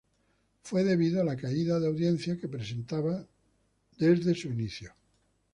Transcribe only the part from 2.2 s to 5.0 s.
que presentaba desde su inicio.